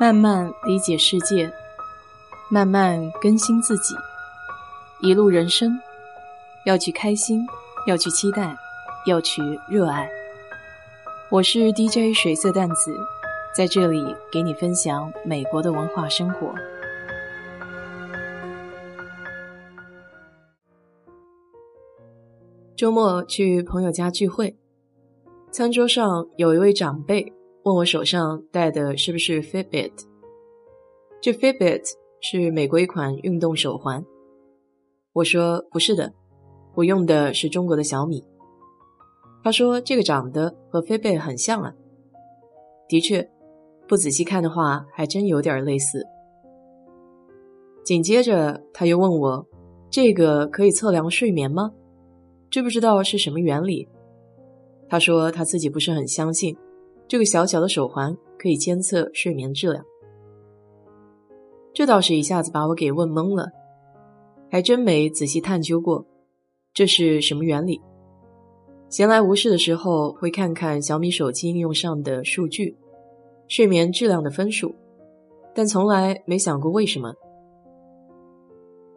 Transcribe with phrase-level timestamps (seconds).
[0.00, 1.52] 慢慢理解世界，
[2.48, 3.96] 慢慢更新自己。
[5.00, 5.76] 一路人生，
[6.64, 7.44] 要去开心，
[7.84, 8.56] 要去期待，
[9.06, 10.08] 要去热爱。
[11.32, 12.96] 我是 DJ 水色淡子，
[13.52, 16.54] 在这里给你分享美国的文化生活。
[22.76, 24.56] 周末去朋友家聚会，
[25.50, 27.32] 餐桌上有一位长辈。
[27.68, 29.92] 问我手上戴的是不是 Fitbit？
[31.20, 31.82] 这 Fitbit
[32.22, 34.02] 是美国一款运动手环。
[35.12, 36.14] 我说不是的，
[36.74, 38.24] 我用的是中国的小米。
[39.44, 41.74] 他说这个长得和 Fitbit 很像啊。
[42.88, 43.30] 的确，
[43.86, 46.06] 不仔细看的话，还真有点类似。
[47.84, 49.46] 紧接着他又问我，
[49.90, 51.72] 这个可以测量睡眠吗？
[52.48, 53.86] 知不知道是什么原理？
[54.88, 56.56] 他说他自己不是很相信。
[57.08, 59.82] 这个小小的手环可以监测睡眠质量，
[61.72, 63.50] 这倒是一下子把我给问懵了，
[64.50, 66.04] 还真没仔细探究过
[66.74, 67.80] 这是什么原理。
[68.90, 72.76] 闲来无事的时候会看看小米手机应用上的数据，
[73.48, 74.74] 睡眠质量的分数，
[75.54, 77.14] 但从来没想过为什么。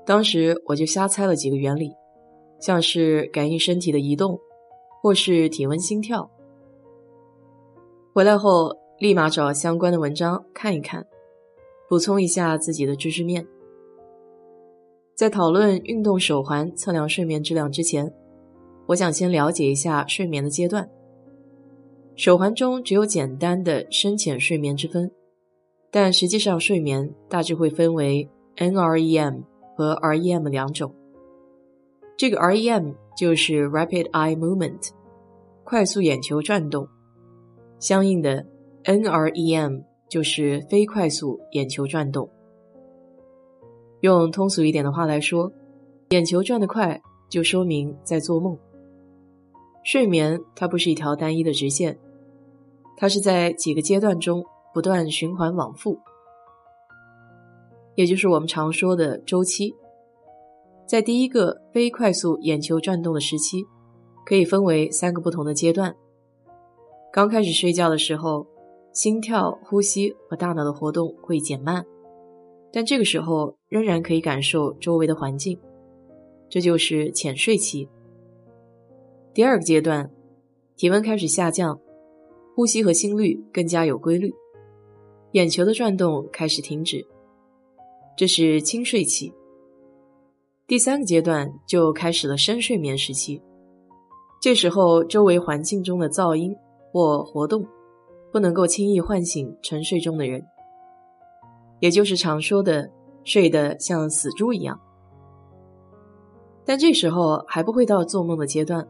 [0.06, 1.94] 当时我就瞎猜了几个原理，
[2.60, 4.38] 像是感应身体的移动，
[5.02, 6.30] 或是体温、心跳。
[8.14, 11.08] 回来后，立马找相关的文章看一看，
[11.88, 13.48] 补充一下自己的知识面。
[15.16, 18.14] 在讨论运动手环测量睡眠质量之前，
[18.88, 20.90] 我想先了解一下睡眠的阶段。
[22.18, 25.10] 手环中只有简单的深浅睡眠之分，
[25.90, 29.44] 但实际上睡眠大致会分为 NREM
[29.78, 30.94] 和 REM 两种。
[32.18, 34.90] 这个 REM 就是 Rapid Eye Movement，
[35.64, 36.86] 快速眼球转动。
[37.82, 38.46] 相应的
[38.84, 42.30] ，NREM 就是非快速眼球转动。
[44.02, 45.52] 用通俗一点的话来说，
[46.12, 48.56] 眼球转得快，就说明在做梦。
[49.84, 51.98] 睡眠它不是一条单一的直线，
[52.98, 54.46] 它是在几个阶段中
[54.76, 55.98] 不断循环往复，
[57.96, 59.76] 也就是我们常说的周期。
[60.86, 63.66] 在第一个非快速眼球转动的时期，
[64.24, 65.96] 可以分为三个不同的阶段。
[67.14, 68.48] 刚开始睡觉的时候，
[68.94, 71.86] 心跳、呼吸和大脑的活动会减慢，
[72.72, 75.60] 但这个时候仍然可以感受周围的环境，
[76.50, 77.90] 这就是浅睡期。
[79.34, 80.10] 第二个阶段，
[80.78, 81.78] 体温开始下降，
[82.56, 84.34] 呼吸和心率更加有规律，
[85.34, 87.06] 眼球的转动开始停止，
[88.16, 89.34] 这是轻睡期。
[90.66, 93.42] 第三个阶段就开始了深睡眠时期，
[94.42, 96.56] 这时候周围环境中的噪音。
[96.92, 97.66] 或活动
[98.32, 100.46] 不能够轻易唤醒沉睡中的人，
[101.80, 102.90] 也就是常说的
[103.24, 104.80] 睡得像死猪一样。
[106.64, 108.88] 但这时候还不会到做梦的阶段，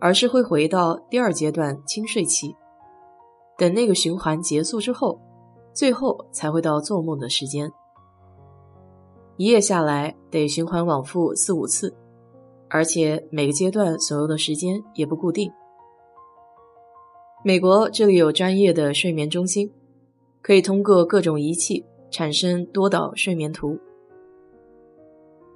[0.00, 2.54] 而是会回到第二阶段轻睡期。
[3.56, 5.18] 等那个循环结束之后，
[5.72, 7.72] 最后才会到做梦的时间。
[9.36, 11.94] 一夜下来得循环往复四五次，
[12.68, 15.50] 而且每个阶段所用的时间也不固定。
[17.46, 19.70] 美国这里有专业的睡眠中心，
[20.42, 23.78] 可以通过各种仪器产生多导睡眠图，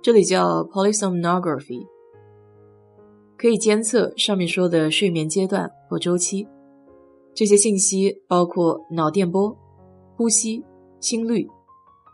[0.01, 1.85] 这里叫 polysomnography，
[3.37, 6.47] 可以监测上面说的睡眠阶段或周期。
[7.35, 9.53] 这些信息包括脑电波、
[10.15, 10.65] 呼吸、
[11.01, 11.45] 心率、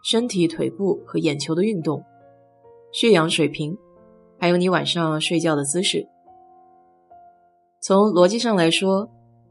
[0.03, 2.03] 身体腿部和眼球的运动、
[2.93, 3.77] 血氧水平，
[4.39, 6.09] 还有你晚上睡觉的姿势。
[7.83, 9.07] 从逻辑上来说。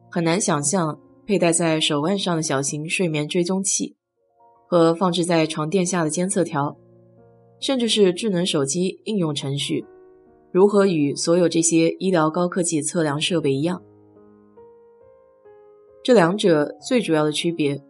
[0.10, 3.96] 很难想象佩戴在手腕上的小型睡眠追踪器，
[4.68, 6.78] 和放置在床垫下的监测条，
[7.60, 9.86] 甚至是智能手机应用程序，
[10.52, 13.82] 如何与所有这些医疗高科技测量设备一样。
[16.04, 17.82] 这两者最主要的区别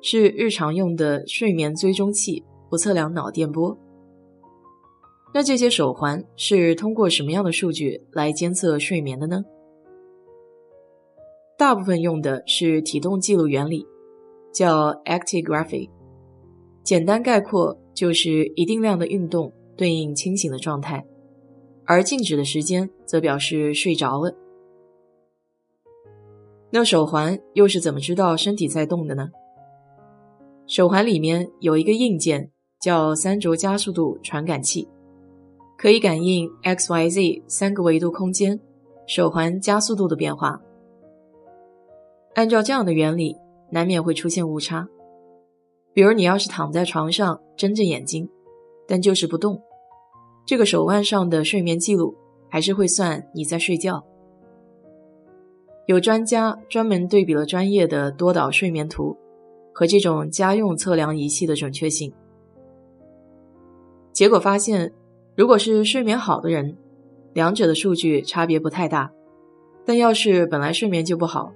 [0.00, 3.76] 是，日常用的睡眠追踪器不测量脑电波。
[5.32, 9.44] 那这些手环是通过什么样的数据来监测睡眠的呢？
[11.56, 13.86] 大部分用的是体动记录原理，
[14.52, 15.88] 叫 actigraphy。
[16.82, 21.04] 简单概括就是一定量的运动对应清醒的状态，
[21.84, 24.36] 而静止的时间则表示睡着了。
[26.70, 29.30] 那手环又是怎么知道身体在动的呢？
[30.66, 34.88] 手环里面有一个硬件叫三轴加速度传感器，
[35.78, 38.58] 可以感应 x、y、z 三个维度空间
[39.06, 40.60] 手环加速度的变化。
[42.34, 43.36] 按照这样的原理，
[43.70, 44.88] 难免会出现误差。
[45.92, 48.28] 比如你要是躺在床上睁着眼睛，
[48.88, 49.62] 但就是不动，
[50.44, 52.14] 这个手腕上的睡眠记录
[52.50, 54.04] 还是会算你在睡觉。
[55.86, 59.16] 有专家专门对比了专业的多导睡眠图
[59.72, 62.12] 和这种家用测量仪器的准确性，
[64.12, 64.92] 结果发现，
[65.36, 66.76] 如果是睡眠好的人，
[67.32, 69.10] 两者的数据差别不太大；
[69.84, 71.52] 但要是本来睡眠就不好，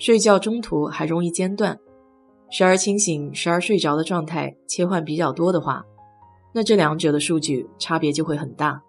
[0.00, 1.78] 睡觉中途还容易间断，
[2.48, 5.84] 时而清醒时而睡着的状态切换比较多的话，
[6.54, 8.82] 那这两者的数据差别就会很大。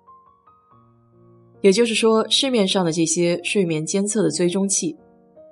[1.60, 4.96] 也就是说，市面上的这些睡眠监测的追踪器，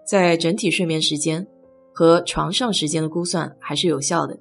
[0.08, 1.46] 在整体睡眠时间
[1.94, 4.40] 和床上时间的估算还是有效的，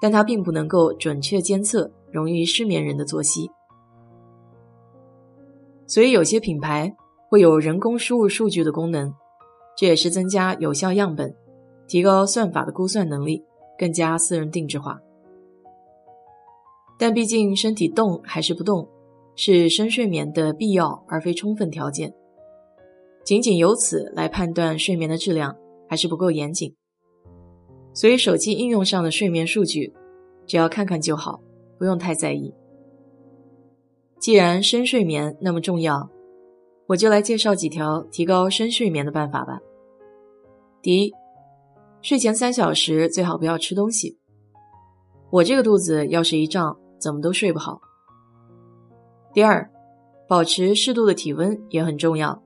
[0.00, 3.50] 但它并不能够准确监测容易失眠人的作息。
[5.86, 6.96] 所以，有些品牌
[7.28, 9.14] 会有人工输入数据的功能，
[9.78, 11.32] 这也是增加有效样本、
[11.86, 13.44] 提高算法的估算能力，
[13.78, 15.00] 更加私人定制化。
[16.98, 18.88] 但毕竟，身体动还是不动？
[19.36, 22.12] 是深睡眠的必要而非充分条件，
[23.24, 25.56] 仅仅由此来判断睡眠的质量
[25.88, 26.74] 还是不够严谨。
[27.94, 29.94] 所以手机应用上的睡眠数据，
[30.44, 31.40] 只要看看就好，
[31.78, 32.52] 不用太在意。
[34.18, 36.10] 既然深睡眠那么重要，
[36.88, 39.60] 我就来介绍几条提高深睡眠的办法吧。
[40.80, 41.12] 第一，
[42.02, 44.18] 睡前三小时最好不要吃东西。
[45.30, 47.80] 我这个肚子要是一胀，怎么都睡不好。
[49.32, 49.68] 第二，
[50.28, 52.42] 保持适度的体温也很重要。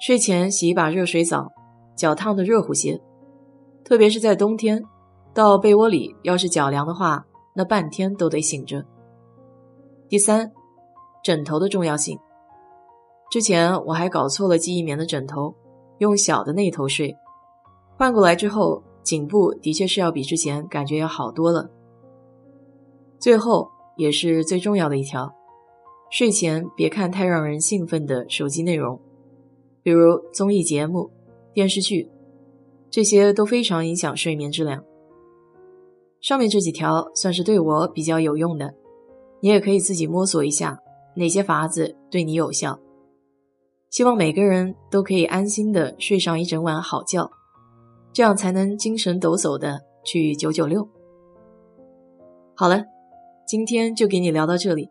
[0.00, 1.50] 睡前洗一把热水澡，
[1.96, 3.00] 脚烫的热乎些。
[3.84, 4.82] 特别是在冬天，
[5.34, 8.84] 到被窝里要是脚凉的话，那半天都得醒着。
[10.08, 10.52] 第三，
[11.24, 12.18] 枕头的重要性。
[13.30, 15.54] 之前我还搞错了记忆棉的枕头，
[15.98, 17.14] 用小的那一头睡，
[17.98, 21.68] 换过来之后，颈部的确是要比之前感觉要好多了。
[23.18, 25.34] 最后也是最重要的一条。
[26.08, 29.00] 睡前别看太让人兴奋的手机内容，
[29.82, 31.10] 比如综艺节目、
[31.52, 32.08] 电视剧，
[32.88, 34.84] 这些都非常影响睡眠质量。
[36.20, 38.72] 上面这几条算是对我比较有用的，
[39.40, 40.78] 你也可以自己摸索一下
[41.16, 42.78] 哪些法子对你有效。
[43.90, 47.28] 希望每个人都可以安心的睡上一整晚好觉，
[48.12, 50.88] 这样才能精神抖擞的去九九六。
[52.54, 52.84] 好了，
[53.46, 54.90] 今天就给你聊到这里。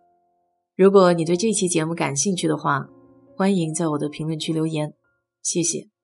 [0.76, 2.88] 如果你对这期节目感兴趣的话，
[3.36, 4.94] 欢迎在我的评论区留言，
[5.42, 5.97] 谢谢。